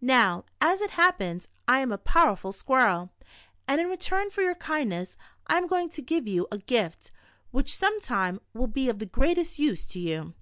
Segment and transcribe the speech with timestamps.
[0.00, 3.10] Now, as it happens, I am a powerful squirrel,
[3.68, 7.12] and in re turn for your kindness, I am going to give you a gift,
[7.50, 10.32] which some time will be of the greatest use to you.